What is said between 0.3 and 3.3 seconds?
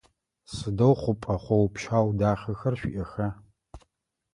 Сыдэу хъупӏэ хъоу-пщау дахэхэр шъуиӏэха?